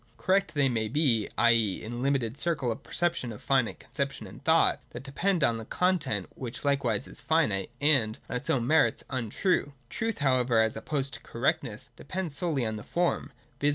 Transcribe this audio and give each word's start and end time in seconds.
Correct 0.17 0.55
they 0.55 0.67
may 0.67 0.87
be, 0.87 1.29
i.e. 1.37 1.79
in 1.79 1.91
the 1.91 1.97
limited 1.97 2.35
circle 2.35 2.71
of 2.71 2.81
perception, 2.81 3.31
of 3.31 3.39
finite 3.39 3.79
conception 3.81 4.25
and 4.25 4.43
thought: 4.43 4.79
that 4.89 5.03
depends 5.03 5.43
on 5.43 5.57
the 5.59 5.65
content, 5.65 6.25
which 6.33 6.65
likewise 6.65 7.05
is 7.05 7.21
finite, 7.21 7.69
and, 7.79 8.17
on 8.27 8.35
its 8.37 8.49
own 8.49 8.65
merits, 8.65 9.03
untrue. 9.11 9.73
Truth, 9.91 10.17
however, 10.17 10.59
as 10.59 10.75
opposed 10.75 11.13
to 11.13 11.19
correctness, 11.19 11.91
depends 11.95 12.35
solely 12.35 12.65
on 12.65 12.77
the 12.77 12.83
form, 12.83 13.31
viz. 13.59 13.69